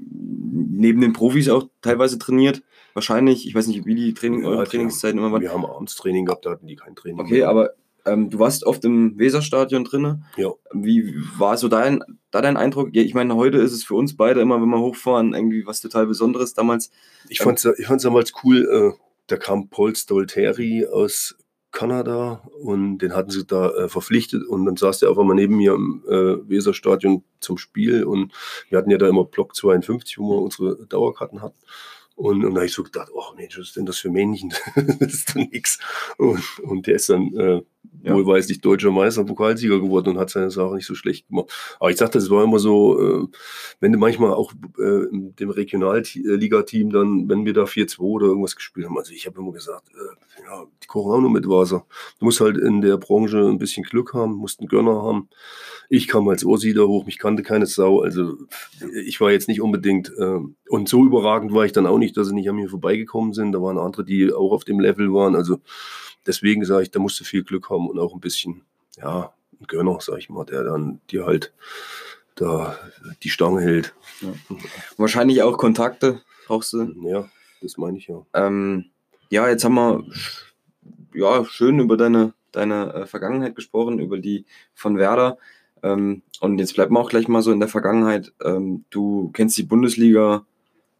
[0.50, 2.62] neben den Profis auch teilweise trainiert
[2.94, 3.46] wahrscheinlich.
[3.46, 5.42] Ich weiß nicht, wie die Training, ja, eure Trainingszeiten immer waren.
[5.42, 7.20] Wir haben abends Training gehabt, da hatten die kein Training.
[7.20, 7.48] Okay, mehr.
[7.48, 7.74] aber
[8.06, 10.24] ähm, du warst oft im Weserstadion drin.
[10.36, 10.52] Ja.
[10.72, 12.90] Wie war so dein, da dein Eindruck?
[12.92, 15.80] Ja, ich meine, heute ist es für uns beide immer, wenn wir hochfahren, irgendwie was
[15.80, 16.90] total Besonderes damals.
[17.28, 18.94] Ich ähm, fand es ich damals cool.
[18.94, 21.36] Äh, da kam Paul Stolteri aus
[21.74, 25.56] Kanada und den hatten sie da äh, verpflichtet und dann saß der auf einmal neben
[25.56, 28.32] mir im äh, Weserstadion zum Spiel und
[28.68, 31.58] wir hatten ja da immer Block 52, wo wir unsere Dauerkarten hatten.
[32.16, 34.52] Und, und da habe ich so gedacht, oh Mensch, was ist denn das für Männchen?
[34.74, 35.78] das ist dann nix.
[36.16, 37.62] Und, und der ist dann äh,
[38.02, 38.14] ja.
[38.14, 41.52] wohlweislich deutscher Meister, Pokalsieger geworden und hat seine Sache nicht so schlecht gemacht.
[41.80, 43.26] Aber ich dachte, das war immer so, äh,
[43.80, 48.86] wenn du manchmal auch äh, dem Regionalliga-Team dann, wenn wir da 4-2 oder irgendwas gespielt
[48.86, 51.86] haben, also ich habe immer gesagt, äh, ja, die kochen auch nur mit Wasser.
[52.18, 55.28] Du musst halt in der Branche ein bisschen Glück haben, musst einen Gönner haben.
[55.88, 58.00] Ich kam als Ursieder hoch, mich kannte keine Sau.
[58.00, 58.36] Also
[59.04, 62.28] ich war jetzt nicht unbedingt, äh, und so überragend war ich dann auch nicht, dass
[62.28, 63.52] sie nicht an mir vorbeigekommen sind.
[63.52, 65.36] Da waren andere, die auch auf dem Level waren.
[65.36, 65.58] Also
[66.26, 68.62] deswegen sage ich, da musst du viel Glück haben und auch ein bisschen,
[68.96, 71.52] ja, ein Gönner, sag ich mal, der dann dir halt
[72.34, 72.76] da
[73.22, 73.94] die Stange hält.
[74.20, 74.34] Ja.
[74.96, 76.92] Wahrscheinlich auch Kontakte brauchst du.
[77.06, 77.28] Ja,
[77.60, 78.24] das meine ich ja.
[78.34, 78.86] Ähm,
[79.30, 80.04] ja, jetzt haben wir
[81.14, 85.38] ja schön über deine, deine äh, Vergangenheit gesprochen, über die von Werder.
[85.82, 88.32] Ähm, und jetzt bleiben wir auch gleich mal so in der Vergangenheit.
[88.42, 90.44] Ähm, du kennst die Bundesliga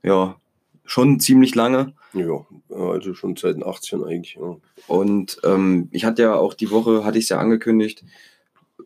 [0.03, 0.37] ja
[0.85, 1.95] schon ziemlich lange.
[2.13, 4.37] Ja, also schon seit den 80ern eigentlich.
[4.41, 4.57] Ja.
[4.87, 8.05] Und ähm, ich hatte ja auch die Woche, hatte ich es ja angekündigt,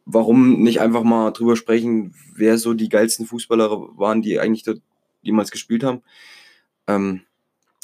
[0.04, 4.80] warum nicht einfach mal drüber sprechen, wer so die geilsten Fußballer waren, die eigentlich dort
[5.22, 6.02] jemals gespielt haben.
[6.86, 7.22] Ähm,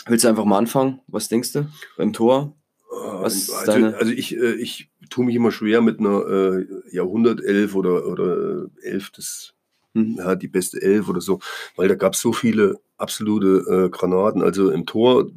[0.07, 1.01] willst du einfach mal anfangen?
[1.07, 2.55] Was denkst du beim Tor?
[2.91, 8.07] Was also, also ich, äh, ich tue mich immer schwer mit einer äh, Jahrhundertelf oder,
[8.07, 9.11] oder äh, Elf.
[9.11, 9.55] Das
[9.95, 10.17] mhm.
[10.19, 11.41] ja, die beste Elf oder so,
[11.77, 14.43] weil da gab es so viele absolute äh, Granaten.
[14.43, 15.31] Also im Tor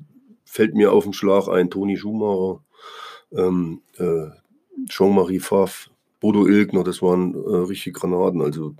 [0.45, 2.63] fällt mir auf den Schlag ein Toni Schumacher,
[3.31, 4.27] ähm, äh,
[4.87, 5.89] Jean-Marie Pfaff,
[6.19, 8.41] Bodo Ilgner, das waren äh, richtige Granaten.
[8.41, 8.75] Also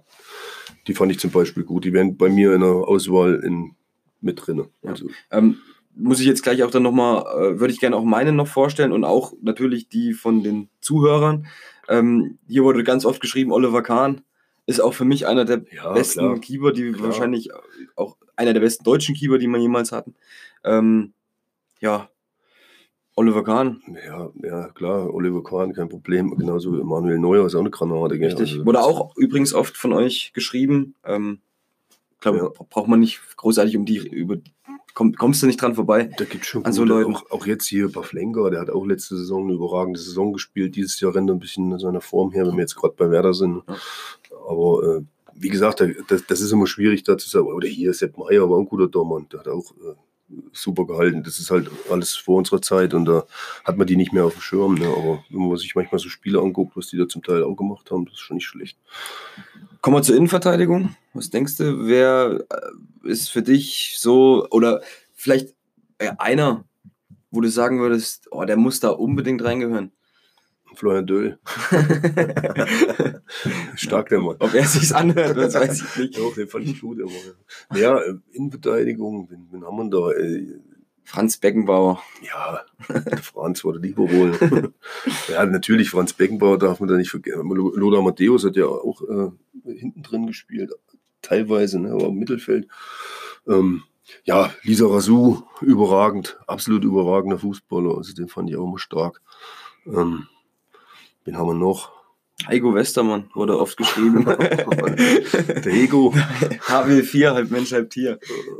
[0.87, 1.85] die fand ich zum Beispiel gut.
[1.85, 3.75] Die wären bei mir in der Auswahl in,
[4.21, 4.65] mit drin.
[4.83, 5.07] Also.
[5.07, 5.37] Ja.
[5.37, 5.57] Ähm,
[5.95, 8.91] muss ich jetzt gleich auch dann nochmal, äh, würde ich gerne auch meine noch vorstellen
[8.91, 11.47] und auch natürlich die von den Zuhörern.
[11.89, 14.21] Ähm, hier wurde ganz oft geschrieben, Oliver Kahn
[14.67, 16.39] ist auch für mich einer der ja, besten klar.
[16.39, 17.07] Keeper, die klar.
[17.07, 17.49] wahrscheinlich
[17.95, 20.15] auch einer der besten deutschen Keeper, die wir jemals hatten.
[20.63, 21.13] Ähm,
[21.81, 22.09] ja,
[23.15, 23.81] Oliver Kahn.
[24.05, 26.37] Ja, ja, klar, Oliver Kahn, kein Problem.
[26.37, 28.17] Genauso Manuel Neuer ist auch eine Granate.
[28.17, 28.29] Gell?
[28.29, 28.53] Richtig.
[28.53, 30.95] Also, Wurde auch übrigens oft von euch geschrieben.
[31.03, 31.39] Ähm,
[32.19, 32.65] glaube, ja.
[32.69, 34.37] braucht man nicht großartig um die über
[34.93, 36.09] komm, kommst du nicht dran vorbei.
[36.17, 37.15] Da gibt es schon an so Leuten.
[37.15, 40.75] Auch, auch, jetzt hier Baflenga, der hat auch letzte Saison eine überragende Saison gespielt.
[40.75, 43.11] Dieses Jahr rennt er ein bisschen in seiner Form her, wenn wir jetzt gerade bei
[43.11, 43.63] Werder sind.
[43.67, 43.75] Ja.
[44.49, 45.01] Aber äh,
[45.39, 47.47] wie gesagt, das, das, ist immer schwierig da zu sagen.
[47.47, 49.27] Oder hier Sepp Meier war ein guter Dormann.
[49.31, 49.95] Der hat auch äh,
[50.51, 51.23] super gehalten.
[51.23, 53.25] Das ist halt alles vor unserer Zeit und da
[53.63, 54.75] hat man die nicht mehr auf dem Schirm.
[54.75, 54.87] Ne?
[54.87, 57.91] Aber wenn man sich manchmal so Spiele anguckt, was die da zum Teil auch gemacht
[57.91, 58.77] haben, das ist schon nicht schlecht.
[59.81, 60.95] Kommen wir zur Innenverteidigung.
[61.13, 64.81] Was denkst du, wer äh, ist für dich so, oder
[65.13, 65.53] vielleicht
[65.99, 66.65] äh, einer,
[67.29, 69.91] wo du sagen würdest, oh, der muss da unbedingt reingehören?
[70.75, 71.39] Florian Döll.
[73.75, 74.35] Stark der Mann.
[74.39, 76.17] Ob er sich's anhört, das weiß ich nicht.
[76.17, 76.99] Doch, den fand ich gut.
[77.01, 77.99] Aber, ja,
[78.31, 80.11] Innenverteidigung, wen, wen haben wir da?
[81.07, 82.03] Franz Beckenbauer.
[82.21, 82.65] Ja,
[83.21, 84.73] Franz war der Lieberwohl.
[85.29, 87.49] ja, natürlich, Franz Beckenbauer darf man da nicht vergessen.
[87.49, 89.31] Lothar Matthäus hat ja auch äh,
[89.73, 90.71] hinten drin gespielt,
[91.21, 92.67] teilweise, ne, aber im Mittelfeld.
[93.47, 93.83] Ähm,
[94.25, 97.97] ja, Lisa Rasu, überragend, absolut überragender Fußballer.
[97.97, 99.21] Also den fand ich auch immer stark.
[99.85, 100.27] Ähm,
[101.27, 101.91] Wen haben wir noch?
[102.47, 104.23] Heiko Westermann wurde oft geschrieben.
[104.25, 106.13] der Hego.
[106.15, 108.17] HW4, halb Mensch, halb Tier.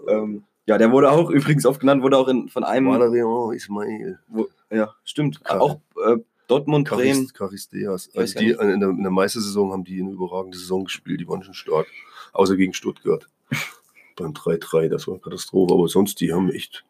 [0.09, 2.89] ähm, ja, der wurde auch übrigens oft genannt, wurde auch in, von einem.
[2.89, 4.19] Valerian Ismail.
[4.27, 5.45] Wo, ja, stimmt.
[5.45, 6.17] Kar auch äh,
[6.49, 7.31] Dortmund, Bremen.
[7.33, 8.09] Charisteas.
[8.13, 11.43] Also die, in, der, in der Meistersaison haben die eine überragende Saison gespielt, die waren
[11.43, 11.87] schon stark.
[12.33, 13.29] Außer gegen Stuttgart.
[14.17, 15.73] Beim 3-3, das war eine Katastrophe.
[15.73, 16.83] Aber sonst, die haben echt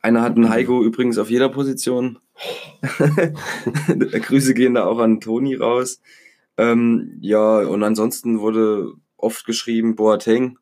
[0.00, 2.18] einer hat einen Heiko übrigens auf jeder Position.
[4.22, 6.00] Grüße gehen da auch an Toni raus.
[6.56, 10.58] Ähm, ja, und ansonsten wurde oft geschrieben, Boateng,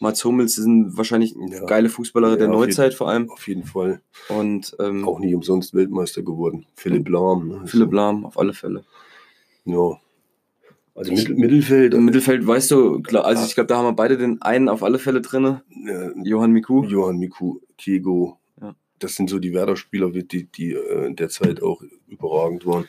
[0.00, 1.64] Mats Hummels sind wahrscheinlich ja.
[1.66, 3.30] geile Fußballer ja, der Neuzeit jeden, vor allem.
[3.30, 4.00] Auf jeden Fall.
[4.28, 6.66] Und ähm, auch nie umsonst Weltmeister geworden.
[6.74, 7.48] Philipp Lahm.
[7.48, 7.66] Ne?
[7.66, 8.84] Philipp Lahm, auf alle Fälle.
[9.66, 9.98] Ja.
[10.94, 11.94] Also Mittel, Mittelfeld.
[11.94, 14.82] Im Mittelfeld weißt du, klar, also ich glaube, da haben wir beide den einen auf
[14.82, 15.60] alle Fälle drin.
[16.24, 16.84] Johann Miku.
[16.84, 18.39] Johann Miku, Diego,
[19.00, 22.86] das sind so die Werder-Spieler, die, die äh, in der Zeit auch überragend waren.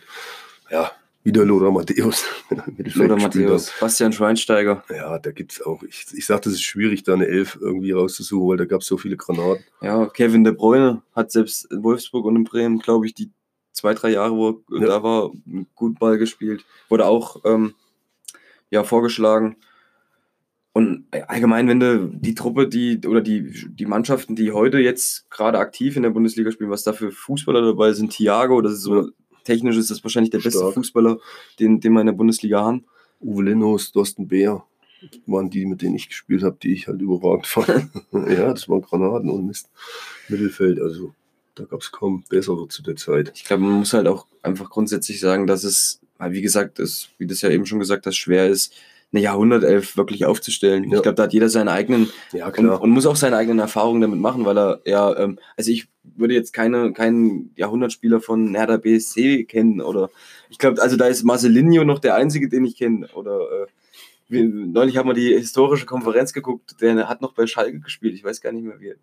[0.69, 0.91] Ja,
[1.23, 2.25] wieder Lothar Matthäus.
[2.95, 4.83] Lothar Matthäus, Bastian Schweinsteiger.
[4.89, 5.83] Ja, da gibt es auch.
[5.83, 8.87] Ich, ich sagte, es ist schwierig, da eine Elf irgendwie rauszusuchen, weil da gab es
[8.87, 9.63] so viele Granaten.
[9.81, 13.29] Ja, Kevin De Bruyne hat selbst in Wolfsburg und in Bremen, glaube ich, die
[13.71, 14.87] zwei, drei Jahre, wo er ja.
[14.87, 15.31] da war,
[15.75, 16.65] gut Ball gespielt.
[16.89, 17.75] Wurde auch ähm,
[18.71, 19.57] ja, vorgeschlagen.
[20.73, 25.59] Und allgemein, wenn du die Truppe, die oder die, die Mannschaften, die heute jetzt gerade
[25.59, 29.09] aktiv in der Bundesliga spielen, was da für Fußballer dabei sind, Thiago, das ist so
[29.43, 30.53] technisch ist das wahrscheinlich der Stark.
[30.53, 31.19] beste Fußballer,
[31.59, 32.85] den, den wir in der Bundesliga haben.
[33.19, 34.63] Uwe Linnos, Dorsten Bär
[35.25, 37.89] waren die, mit denen ich gespielt habe, die ich halt überragend fand.
[38.11, 39.69] ja, das waren Granaten und Mist.
[40.29, 41.13] Mittelfeld, also
[41.55, 43.31] da gab es kaum bessere zu der Zeit.
[43.35, 47.27] Ich glaube, man muss halt auch einfach grundsätzlich sagen, dass es, wie gesagt, ist, wie
[47.27, 48.73] das ja eben schon gesagt hast, schwer ist,
[49.13, 50.89] eine Jahrhundertelf wirklich aufzustellen.
[50.89, 50.97] Ja.
[50.97, 54.01] Ich glaube, da hat jeder seine eigenen ja, und, und, muss auch seine eigenen Erfahrungen
[54.01, 58.77] damit machen, weil er ja, ähm, also ich würde jetzt keine, keinen Jahrhundertspieler von Hertha
[58.77, 60.09] BSC kennen oder
[60.49, 63.65] ich glaube, also da ist Marcelinho noch der einzige, den ich kenne oder äh,
[64.29, 68.23] wir, neulich haben wir die historische Konferenz geguckt, der hat noch bei Schalke gespielt, ich
[68.23, 68.93] weiß gar nicht mehr wie.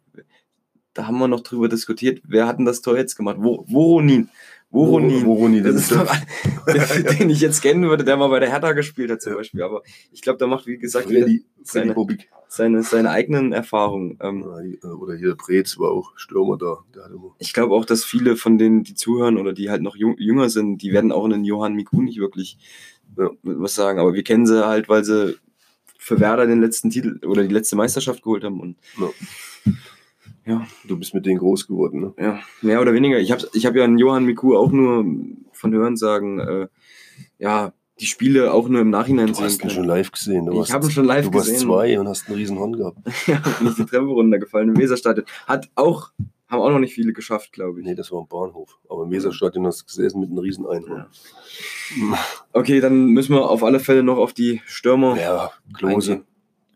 [0.94, 3.36] Da haben wir noch drüber diskutiert, wer hat denn das Tor jetzt gemacht?
[3.38, 4.30] Wo, Voronin.
[4.70, 5.24] Voronin.
[5.24, 6.06] Voronin, das ist doch,
[7.18, 9.62] den ich jetzt kennen würde, der mal bei der Hertha gespielt hat zum Beispiel.
[9.62, 11.94] Aber ich glaube, der macht, wie gesagt, Freddy, seine,
[12.48, 14.18] seine, seine, eigenen Erfahrungen.
[14.20, 16.84] Ähm, oder hier Brez war auch Stürmer da.
[17.38, 20.50] ich glaube auch, dass viele von denen, die zuhören oder die halt noch jung, jünger
[20.50, 22.58] sind, die werden auch einen Johann Miku nicht wirklich
[23.16, 23.98] ja, was sagen.
[23.98, 25.36] Aber wir kennen sie halt, weil sie
[25.98, 28.60] für Werder den letzten Titel oder die letzte Meisterschaft geholt haben.
[28.60, 29.08] Und ja.
[30.48, 30.66] Ja.
[30.84, 32.14] Du bist mit denen groß geworden, ne?
[32.18, 33.18] Ja, mehr oder weniger.
[33.18, 35.04] Ich habe ich hab ja einen Johann Miku auch nur
[35.52, 36.68] von Hörensagen, äh,
[37.38, 39.42] ja, die Spiele auch nur im Nachhinein du sehen.
[39.42, 40.46] Du hast ihn schon live gesehen.
[40.46, 41.60] Du ich habe ihn schon live du gesehen.
[41.60, 42.98] Du warst zwei und hast einen riesen Horn gehabt.
[43.26, 45.26] ja, bin ich die Treppe runtergefallen im Weserstadion.
[45.46, 46.12] Hat auch,
[46.48, 47.86] haben auch noch nicht viele geschafft, glaube ich.
[47.86, 48.78] Nee, das war im Bahnhof.
[48.88, 51.06] Aber im Weserstadion hast du gesessen mit einem riesen Einhorn.
[52.00, 52.18] Ja.
[52.52, 56.12] Okay, dann müssen wir auf alle Fälle noch auf die Stürmer Ja, Klose.
[56.12, 56.26] Eingehen.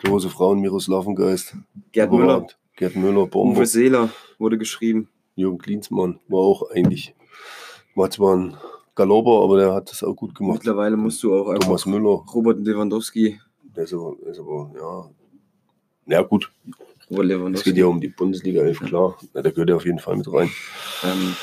[0.05, 1.57] Große Frauen, Miroslavengeist.
[1.93, 2.47] Gerd Müller.
[2.77, 3.59] Gerd Müller, Bombe.
[3.61, 5.09] Uwe Seeler wurde geschrieben.
[5.37, 7.15] Jürgen Klinsmann war auch eigentlich,
[7.95, 8.57] war zwar ein
[8.95, 10.59] Galopper, aber der hat das auch gut gemacht.
[10.59, 13.41] Mittlerweile musst du auch einfach Thomas Müller, Robert Lewandowski,
[13.75, 15.11] der ist aber, ist aber ja.
[16.07, 16.51] Ja, gut,
[17.11, 17.71] Robert es geht Lewandowski.
[17.73, 19.17] ja um die Bundesliga 11, klar.
[19.35, 20.51] Ja, der gehört ja auf jeden Fall mit rein.
[21.05, 21.35] Ähm,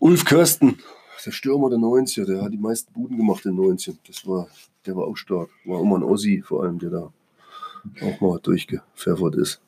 [0.00, 0.78] Ulf Kirsten,
[1.24, 3.96] der Stürmer der 90er, der hat die meisten Buden gemacht in den 90ern.
[4.06, 4.48] Das war,
[4.86, 5.50] der war auch stark.
[5.64, 7.12] War immer ein Ossi vor allem, der da
[8.02, 9.60] auch mal durchgepfeffert ist.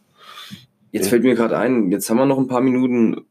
[0.95, 3.25] Jetzt fällt mir gerade ein, jetzt haben wir noch ein paar Minuten.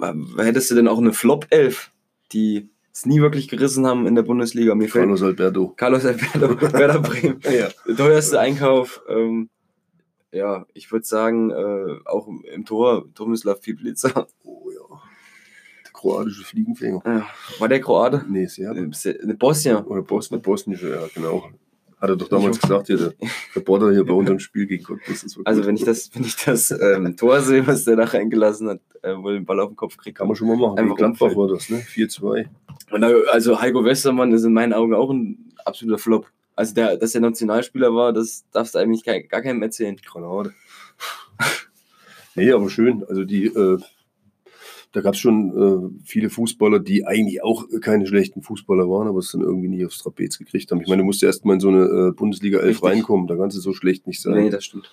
[0.00, 1.90] Äh, Hättest du denn auch eine Flop 11,
[2.32, 4.74] die es nie wirklich gerissen haben in der Bundesliga?
[4.74, 5.68] Mir fällt Carlos Alberto.
[5.76, 7.40] Carlos Alberto, Werder Bremen.
[7.44, 7.68] Ja.
[7.86, 9.02] Der teuerste Einkauf.
[9.08, 9.48] Ähm,
[10.32, 14.26] ja, ich würde sagen, äh, auch im- Tor Tomislav Fiblica.
[14.44, 14.98] Oh ja.
[15.84, 17.02] Der kroatische Fliegenfänger.
[17.06, 17.26] Ja,
[17.58, 18.24] war der Kroate?
[18.28, 18.76] Nee, Serb.
[18.76, 19.84] Eine Bosnier.
[19.88, 21.48] Oder Bosnien, bosnische, ja, genau.
[22.00, 23.14] Hat er doch damals gesagt, hier,
[23.54, 25.22] der, Border hier bei unserem Spiel gegen Cottbus.
[25.22, 28.04] Das war Also wenn ich das, wenn ich das ähm, Tor sehe, was der da
[28.04, 30.18] reingelassen hat, äh, wo er den Ball auf den Kopf kriegt.
[30.18, 30.78] Kann man schon mal machen.
[30.78, 31.78] Einfach Gladbach war das, ne?
[31.78, 32.46] 4-2.
[32.90, 36.26] Und da, also Heiko Westermann ist in meinen Augen auch ein absoluter Flop.
[36.54, 39.96] Also der, dass er Nationalspieler war, das darfst du eigentlich gar keinem erzählen.
[39.96, 40.54] Granate.
[42.34, 43.04] nee, aber schön.
[43.08, 43.78] Also die, äh,
[44.96, 49.18] da gab es schon äh, viele Fußballer, die eigentlich auch keine schlechten Fußballer waren, aber
[49.18, 50.80] es dann irgendwie nicht aufs Trapez gekriegt haben.
[50.80, 52.82] Ich meine, du musst erst mal in so eine äh, Bundesliga 11 Richtig.
[52.88, 54.44] reinkommen, da kannst du so schlecht nicht sein.
[54.44, 54.90] Nee, das stimmt.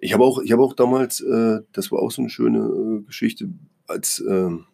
[0.00, 3.06] Ich habe auch, ich habe auch damals, äh, das war auch so eine schöne äh,
[3.06, 3.48] Geschichte,
[3.86, 4.64] als ähm,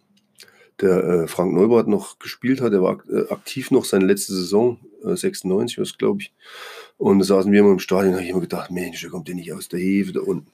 [0.80, 4.32] der äh, Frank Neubart noch gespielt hat, der war ak äh, aktiv noch seine letzte
[4.32, 6.32] Saison, äh, 96 war es, glaube ich.
[6.96, 9.28] Und da saßen wir immer im Stadion, da habe ich immer gedacht, Mensch, der kommt
[9.28, 10.50] ja nicht aus der Hefe da unten.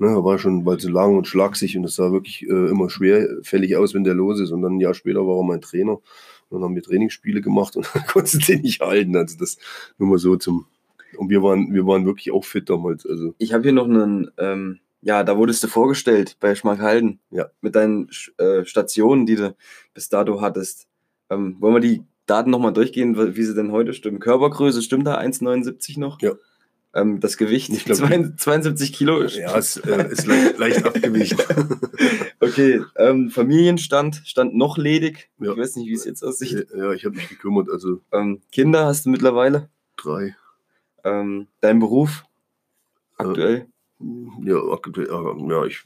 [0.00, 2.88] Ne, er war schon bald so lang und schlagsig und es sah wirklich äh, immer
[2.88, 4.50] schwerfällig aus, wenn der los ist.
[4.50, 5.92] Und dann ein Jahr später war er mein Trainer.
[5.92, 6.02] Und
[6.50, 9.14] dann haben wir Trainingsspiele gemacht und dann konnte den nicht halten.
[9.14, 9.58] Also das
[9.98, 10.64] nur mal so zum.
[11.18, 13.04] Und wir waren, wir waren wirklich auch fit damals.
[13.04, 17.20] Also Ich habe hier noch einen, ähm, ja, da wurdest du vorgestellt bei Schmalkalden.
[17.30, 17.50] Ja.
[17.60, 18.08] Mit deinen
[18.38, 19.54] äh, Stationen, die du
[19.92, 20.88] bis dato hattest.
[21.28, 24.18] Ähm, wollen wir die Daten nochmal durchgehen, wie wie sie denn heute stimmen?
[24.18, 26.22] Körpergröße, stimmt da 1,79 noch?
[26.22, 26.32] Ja.
[26.92, 29.22] Ähm, das Gewicht, Ich glaub, 72 Kilo.
[29.22, 31.38] Ja, es äh, ist leicht, leicht abgewichen.
[32.42, 35.28] Okay, ähm, Familienstand stand noch ledig.
[35.40, 35.52] Ja.
[35.52, 36.68] Ich weiß nicht, wie es jetzt aussieht.
[36.74, 37.68] Ja, ich habe mich gekümmert.
[37.70, 39.68] Also Ähm, Kinder hast du mittlerweile.
[39.98, 40.34] drei.
[41.04, 42.24] Ähm, dein Beruf
[43.18, 43.66] aktuell
[44.42, 45.08] Ja, aktuell,
[45.50, 45.82] ja, ich,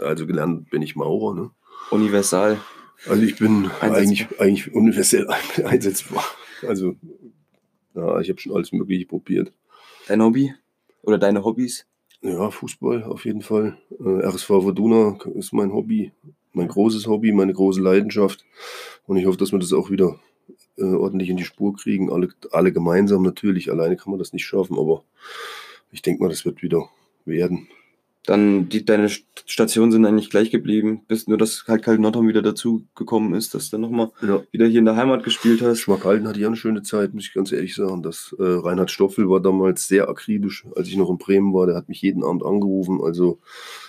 [0.00, 1.34] also gelernt bin ich Maurer.
[1.36, 1.50] Ne?
[1.90, 2.58] universal.
[3.08, 6.24] Also ich bin eigentlich, eigentlich universell ein- einsetzbar.
[6.66, 6.96] Also
[7.94, 9.52] ja, ich habe schon alles Mögliche probiert.
[10.08, 10.54] Dein Hobby
[11.02, 11.86] oder deine Hobbys?
[12.22, 13.78] Ja, Fußball auf jeden Fall.
[13.98, 16.12] Äh, RSV Verduna ist mein Hobby,
[16.52, 18.44] mein großes Hobby, meine große Leidenschaft.
[19.06, 20.18] Und ich hoffe, dass wir das auch wieder
[20.78, 22.12] äh, ordentlich in die Spur kriegen.
[22.12, 23.70] Alle, alle gemeinsam natürlich.
[23.70, 25.04] Alleine kann man das nicht schaffen, aber
[25.90, 26.88] ich denke mal, das wird wieder
[27.24, 27.68] werden.
[28.24, 32.40] Dann die, deine St- Stationen sind eigentlich gleich geblieben, bis nur dass halt Nordheim wieder
[32.42, 34.42] dazu gekommen ist, dass du nochmal Ja.
[34.52, 35.80] wieder hier in der Heimat gespielt hast.
[35.80, 38.02] Schmackhalden hatte auch eine schöne Zeit, muss ich ganz ehrlich sagen.
[38.04, 41.66] Das, äh, Reinhard Stoffel war damals sehr akribisch, als ich noch in Bremen war.
[41.66, 43.00] Der hat mich jeden Abend angerufen.
[43.02, 43.40] Also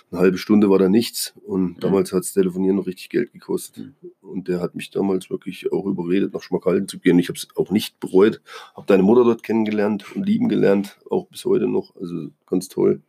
[0.10, 1.36] eine halbe Stunde war da nichts.
[1.46, 3.92] Und damals hat das Telefonieren noch richtig Geld gekostet.
[4.22, 7.20] Und der hat mich damals wirklich auch überredet, nach Schmackhalden zu gehen.
[7.20, 8.42] Ich habe es auch nicht bereut.
[8.76, 11.96] Habe deine Mutter dort kennengelernt und lieben gelernt, auch bis heute noch.
[11.96, 13.02] Also ganz toll.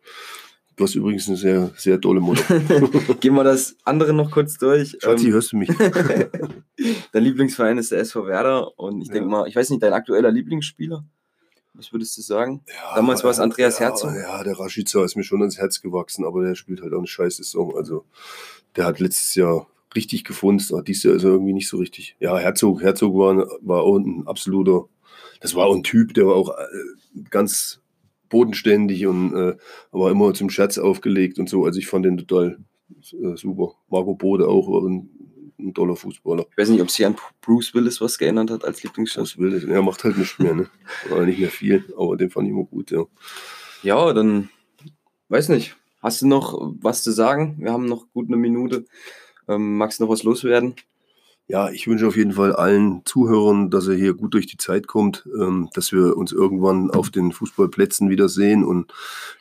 [0.76, 2.58] Du hast übrigens eine sehr, sehr tolle Mutter.
[3.20, 4.96] Gehen wir das andere noch kurz durch.
[5.00, 5.68] Schatzi, Ähm, hörst du mich?
[7.12, 9.14] dein Lieblingsverein ist der SV Werder und ich Ja.
[9.14, 11.04] denke mal, ich weiß nicht, dein aktueller Lieblingsspieler?
[11.74, 12.62] Was würdest du sagen?
[12.68, 14.14] Ja, Damals war es Andreas ja, Herzog.
[14.14, 17.06] Ja, der Rashica ist mir schon ans Herz gewachsen, aber der spielt halt auch eine
[17.06, 17.76] scheiß Saison.
[17.76, 18.04] Also
[18.76, 22.16] der hat letztes Jahr richtig gefunden, aber dieses Jahr ist er irgendwie nicht so richtig.
[22.20, 24.88] Ja, Herzog, Herzog war, war auch ein absoluter,
[25.40, 27.80] das war auch ein Typ, der war auch äh, ganz
[28.28, 29.56] bodenständig und äh,
[29.92, 31.64] aber immer zum Scherz aufgelegt und so.
[31.64, 32.58] Also ich fand den total
[33.12, 33.74] äh, super.
[33.88, 35.08] Marco Bode auch, war ein,
[35.58, 36.46] ein toller Fußballer.
[36.50, 39.24] Ich weiß nicht, ob sich an Bruce Willis was geändert hat als Lieblingsspieler.
[39.24, 39.64] Was will das?
[39.64, 40.68] Er macht halt nicht mehr, ne?
[41.10, 43.04] Oder nicht mehr viel, aber den fand ich immer gut, ja.
[43.82, 44.48] Ja, dann
[45.28, 45.76] weiß nicht.
[46.00, 47.56] Hast du noch was zu sagen?
[47.58, 48.84] Wir haben noch gut eine Minute.
[49.48, 50.74] Ähm, magst du noch was loswerden?
[51.46, 54.86] Ja, ich wünsche auf jeden Fall allen Zuhörern, dass er hier gut durch die Zeit
[54.86, 58.92] kommt, ähm, dass wir uns irgendwann auf den Fußballplätzen wiedersehen und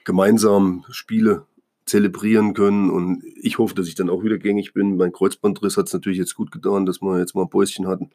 [0.04, 1.46] gemeinsam Spiele
[1.86, 2.90] zelebrieren können.
[2.90, 4.98] Und ich hoffe, dass ich dann auch wieder gängig bin.
[4.98, 8.12] Mein Kreuzbandriss hat es natürlich jetzt gut getan, dass wir jetzt mal ein Päuschen hatten.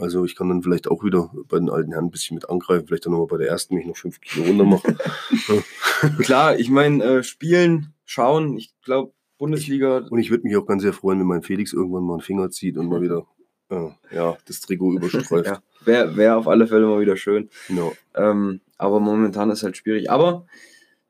[0.00, 2.86] Also ich kann dann vielleicht auch wieder bei den alten Herren ein bisschen mit angreifen,
[2.86, 4.98] vielleicht dann nochmal bei der ersten mich noch fünf Kilo runter machen.
[6.18, 8.56] Klar, ich meine, äh, spielen, schauen.
[8.56, 12.04] Ich glaube, Bundesliga, Und ich würde mich auch ganz sehr freuen, wenn mein Felix irgendwann
[12.04, 13.26] mal einen Finger zieht und mal wieder
[13.70, 15.46] äh, ja, das Trikot überstreift.
[15.46, 17.48] ja, wäre wär auf alle Fälle mal wieder schön.
[17.66, 17.92] Genau.
[18.14, 20.12] Ähm, aber momentan ist halt schwierig.
[20.12, 20.46] Aber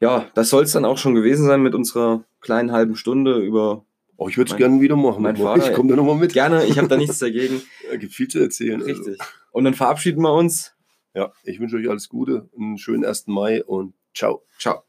[0.01, 3.85] ja, das soll es dann auch schon gewesen sein mit unserer kleinen halben Stunde über.
[4.17, 5.23] Oh, ich würde es gerne wieder machen.
[5.23, 6.33] Mein Vater, ich komme da nochmal mit.
[6.33, 7.61] Gerne, ich habe da nichts dagegen.
[7.93, 8.81] Es gibt viel zu erzählen.
[8.81, 8.95] also.
[8.95, 9.19] Richtig.
[9.51, 10.75] Und dann verabschieden wir uns.
[11.15, 13.27] Ja, ich wünsche euch alles Gute, einen schönen 1.
[13.27, 14.43] Mai und ciao.
[14.59, 14.85] Ciao.